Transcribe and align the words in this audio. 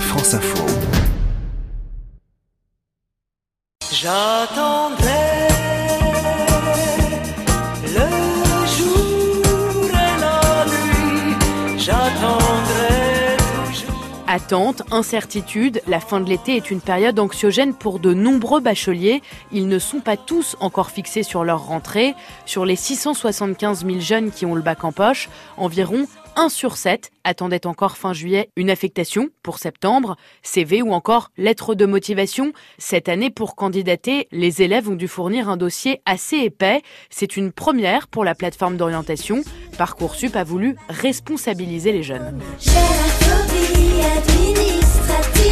France 0.00 0.34
Info. 0.34 0.64
J'attendrai 3.92 5.10
le 7.82 8.66
jour 8.76 9.90
et 9.90 10.20
la 10.20 10.66
nuit. 10.66 11.34
J'attendrai 11.78 13.36
toujours. 13.66 14.04
Attente, 14.28 14.82
incertitude, 14.92 15.80
la 15.88 15.98
fin 15.98 16.20
de 16.20 16.28
l'été 16.28 16.56
est 16.56 16.70
une 16.70 16.80
période 16.80 17.18
anxiogène 17.18 17.74
pour 17.74 17.98
de 17.98 18.14
nombreux 18.14 18.60
bacheliers. 18.60 19.22
Ils 19.50 19.66
ne 19.66 19.78
sont 19.78 20.00
pas 20.00 20.16
tous 20.16 20.56
encore 20.60 20.90
fixés 20.90 21.22
sur 21.24 21.42
leur 21.42 21.66
rentrée. 21.66 22.14
Sur 22.44 22.64
les 22.64 22.76
675 22.76 23.84
000 23.84 24.00
jeunes 24.00 24.30
qui 24.30 24.46
ont 24.46 24.54
le 24.54 24.62
bac 24.62 24.84
en 24.84 24.92
poche, 24.92 25.28
environ 25.56 26.06
1 26.36 26.50
sur 26.50 26.76
7 26.76 27.10
attendait 27.24 27.66
encore 27.66 27.96
fin 27.96 28.12
juillet 28.12 28.50
une 28.56 28.68
affectation 28.68 29.30
pour 29.42 29.58
septembre, 29.58 30.16
CV 30.42 30.82
ou 30.82 30.92
encore 30.92 31.30
lettre 31.38 31.74
de 31.74 31.86
motivation. 31.86 32.52
Cette 32.76 33.08
année, 33.08 33.30
pour 33.30 33.56
candidater, 33.56 34.28
les 34.32 34.60
élèves 34.62 34.88
ont 34.88 34.94
dû 34.94 35.08
fournir 35.08 35.48
un 35.48 35.56
dossier 35.56 36.02
assez 36.04 36.36
épais. 36.36 36.82
C'est 37.08 37.38
une 37.38 37.52
première 37.52 38.06
pour 38.06 38.22
la 38.22 38.34
plateforme 38.34 38.76
d'orientation. 38.76 39.42
Parcoursup 39.78 40.36
a 40.36 40.44
voulu 40.44 40.76
responsabiliser 40.90 41.92
les 41.92 42.02
jeunes. 42.02 42.38
J'ai 42.60 42.70
la 42.74 42.80
phobie 42.80 44.02
administrative. 44.18 45.46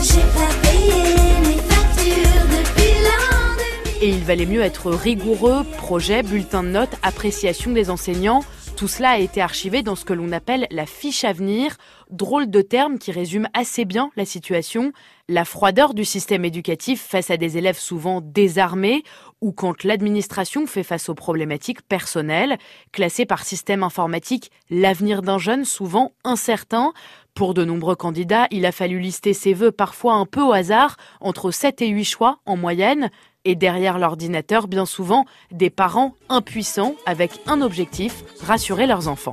J'ai 0.00 0.22
pas 0.32 0.54
payé 0.62 0.94
mes 1.42 1.60
factures 1.62 2.46
depuis 2.52 3.02
l'an 3.02 3.56
2000. 3.98 4.02
Et 4.02 4.10
il 4.10 4.22
valait 4.24 4.46
mieux 4.46 4.62
être 4.62 4.92
rigoureux, 4.92 5.64
projet, 5.76 6.22
bulletin 6.22 6.62
de 6.62 6.68
notes, 6.68 6.94
appréciation 7.02 7.72
des 7.72 7.90
enseignants. 7.90 8.44
Tout 8.80 8.88
cela 8.88 9.10
a 9.10 9.18
été 9.18 9.42
archivé 9.42 9.82
dans 9.82 9.94
ce 9.94 10.06
que 10.06 10.14
l'on 10.14 10.32
appelle 10.32 10.66
la 10.70 10.86
fiche 10.86 11.24
à 11.24 11.34
venir, 11.34 11.76
drôle 12.08 12.48
de 12.48 12.62
terme 12.62 12.98
qui 12.98 13.12
résume 13.12 13.46
assez 13.52 13.84
bien 13.84 14.10
la 14.16 14.24
situation, 14.24 14.94
la 15.28 15.44
froideur 15.44 15.92
du 15.92 16.06
système 16.06 16.46
éducatif 16.46 17.02
face 17.02 17.30
à 17.30 17.36
des 17.36 17.58
élèves 17.58 17.78
souvent 17.78 18.22
désarmés 18.22 19.02
ou 19.42 19.52
quand 19.52 19.84
l'administration 19.84 20.66
fait 20.66 20.82
face 20.82 21.10
aux 21.10 21.14
problématiques 21.14 21.82
personnelles, 21.82 22.56
classé 22.90 23.26
par 23.26 23.44
système 23.44 23.82
informatique 23.82 24.50
l'avenir 24.70 25.20
d'un 25.20 25.36
jeune 25.36 25.66
souvent 25.66 26.12
incertain. 26.24 26.94
Pour 27.34 27.52
de 27.52 27.66
nombreux 27.66 27.96
candidats, 27.96 28.48
il 28.50 28.64
a 28.64 28.72
fallu 28.72 28.98
lister 28.98 29.34
ses 29.34 29.52
vœux 29.52 29.72
parfois 29.72 30.14
un 30.14 30.24
peu 30.24 30.40
au 30.40 30.52
hasard, 30.52 30.96
entre 31.20 31.50
7 31.50 31.82
et 31.82 31.88
8 31.88 32.04
choix 32.04 32.38
en 32.46 32.56
moyenne, 32.56 33.10
et 33.44 33.54
derrière 33.54 33.98
l'ordinateur, 33.98 34.68
bien 34.68 34.86
souvent, 34.86 35.24
des 35.50 35.70
parents 35.70 36.14
impuissants 36.28 36.94
avec 37.06 37.32
un 37.46 37.62
objectif, 37.62 38.24
rassurer 38.42 38.86
leurs 38.86 39.08
enfants. 39.08 39.32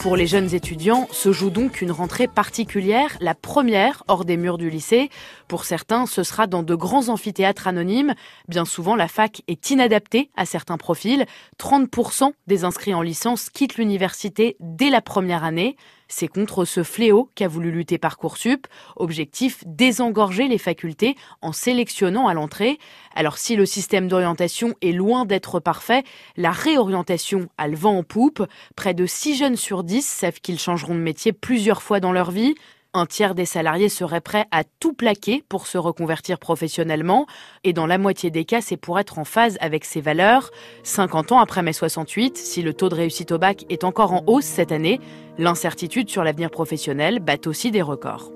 Pour 0.00 0.16
les 0.16 0.26
jeunes 0.26 0.54
étudiants, 0.54 1.06
se 1.10 1.30
joue 1.30 1.50
donc 1.50 1.82
une 1.82 1.92
rentrée 1.92 2.26
particulière, 2.26 3.18
la 3.20 3.34
première 3.34 4.02
hors 4.08 4.24
des 4.24 4.38
murs 4.38 4.56
du 4.56 4.70
lycée. 4.70 5.10
Pour 5.46 5.66
certains, 5.66 6.06
ce 6.06 6.22
sera 6.22 6.46
dans 6.46 6.62
de 6.62 6.74
grands 6.74 7.10
amphithéâtres 7.10 7.68
anonymes. 7.68 8.14
Bien 8.48 8.64
souvent, 8.64 8.96
la 8.96 9.08
fac 9.08 9.42
est 9.46 9.70
inadaptée 9.70 10.30
à 10.36 10.46
certains 10.46 10.78
profils. 10.78 11.26
30% 11.58 12.32
des 12.46 12.64
inscrits 12.64 12.94
en 12.94 13.02
licence 13.02 13.50
quittent 13.50 13.76
l'université 13.76 14.56
dès 14.58 14.88
la 14.88 15.02
première 15.02 15.44
année. 15.44 15.76
C'est 16.12 16.26
contre 16.26 16.64
ce 16.64 16.82
fléau 16.82 17.30
qu'a 17.36 17.46
voulu 17.46 17.70
lutter 17.70 17.96
Parcoursup. 17.96 18.66
Objectif, 18.96 19.62
désengorger 19.64 20.48
les 20.48 20.58
facultés 20.58 21.14
en 21.40 21.52
sélectionnant 21.52 22.26
à 22.26 22.34
l'entrée. 22.34 22.78
Alors 23.14 23.38
si 23.38 23.54
le 23.54 23.64
système 23.64 24.08
d'orientation 24.08 24.74
est 24.82 24.90
loin 24.90 25.24
d'être 25.24 25.60
parfait, 25.60 26.02
la 26.36 26.50
réorientation 26.50 27.48
a 27.58 27.68
le 27.68 27.76
vent 27.76 27.96
en 27.96 28.02
poupe. 28.02 28.44
Près 28.74 28.92
de 28.92 29.06
6 29.06 29.36
jeunes 29.36 29.56
sur 29.56 29.84
10 29.84 30.04
savent 30.04 30.40
qu'ils 30.40 30.58
changeront 30.58 30.96
de 30.96 31.00
métier 31.00 31.32
plusieurs 31.32 31.80
fois 31.80 32.00
dans 32.00 32.12
leur 32.12 32.32
vie. 32.32 32.56
Un 32.92 33.06
tiers 33.06 33.36
des 33.36 33.44
salariés 33.44 33.88
seraient 33.88 34.20
prêts 34.20 34.46
à 34.50 34.64
tout 34.64 34.94
plaquer 34.94 35.44
pour 35.48 35.68
se 35.68 35.78
reconvertir 35.78 36.40
professionnellement, 36.40 37.26
et 37.62 37.72
dans 37.72 37.86
la 37.86 37.98
moitié 37.98 38.32
des 38.32 38.44
cas, 38.44 38.60
c'est 38.60 38.76
pour 38.76 38.98
être 38.98 39.20
en 39.20 39.24
phase 39.24 39.56
avec 39.60 39.84
ses 39.84 40.00
valeurs. 40.00 40.50
50 40.82 41.30
ans 41.30 41.38
après 41.38 41.62
mai 41.62 41.72
68, 41.72 42.36
si 42.36 42.62
le 42.62 42.74
taux 42.74 42.88
de 42.88 42.96
réussite 42.96 43.30
au 43.30 43.38
bac 43.38 43.64
est 43.68 43.84
encore 43.84 44.12
en 44.12 44.24
hausse 44.26 44.44
cette 44.44 44.72
année, 44.72 45.00
l'incertitude 45.38 46.10
sur 46.10 46.24
l'avenir 46.24 46.50
professionnel 46.50 47.20
bat 47.20 47.36
aussi 47.46 47.70
des 47.70 47.80
records. 47.80 48.32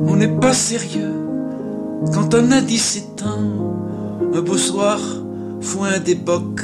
On 0.00 0.16
n'est 0.16 0.40
pas 0.40 0.52
sérieux 0.52 1.14
quand 2.12 2.34
un 2.34 2.50
indice 2.50 2.84
s'éteint. 2.84 3.48
Un 4.34 4.40
beau 4.40 4.58
soir, 4.58 4.98
foin 5.60 6.00
d'époque 6.00 6.62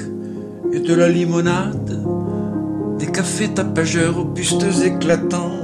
et 0.72 0.80
de 0.80 0.94
la 0.94 1.08
limonade, 1.08 2.04
des 2.98 3.06
cafés 3.06 3.54
tapageurs 3.54 4.18
aux 4.18 4.24
bustes 4.24 4.66
éclatants. 4.84 5.61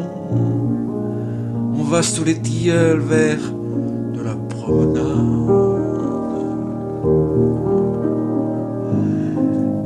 Va 1.90 2.02
sous 2.02 2.22
les 2.22 2.38
tilleuls 2.38 3.00
vers 3.00 3.38
de 4.12 4.20
la 4.22 4.34
promenade. 4.34 5.04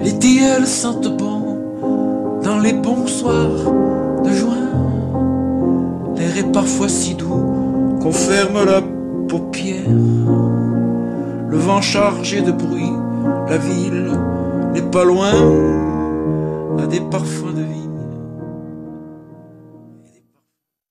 Les 0.01 0.19
tilleuls 0.19 0.67
sentent 0.67 1.17
bon 1.17 2.41
dans 2.43 2.59
les 2.59 2.73
bons 2.73 3.07
soirs 3.07 3.73
de 4.25 4.31
juin. 4.31 4.69
L'air 6.17 6.39
est 6.39 6.53
parfois 6.53 6.89
si 6.89 7.15
doux 7.15 7.99
qu'on 8.03 8.11
ferme 8.11 8.65
la 8.67 8.83
paupière. 9.29 9.89
Le 11.49 11.57
vent 11.57 11.83
chargé 11.83 12.43
de 12.43 12.51
bruit, 12.51 12.93
la 13.49 13.59
ville 13.59 14.11
n'est 14.75 14.91
pas 14.91 15.05
loin, 15.05 15.35